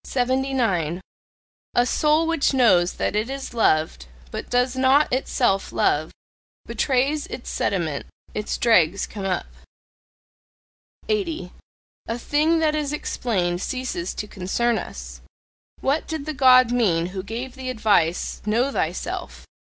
[1.75, 6.11] A soul which knows that it is loved, but does not itself love,
[6.65, 9.45] betrays its sediment: its dregs come up.
[11.07, 11.51] 80.
[12.07, 15.21] A thing that is explained ceases to concern us
[15.81, 19.45] What did the God mean who gave the advice, "Know thyself!"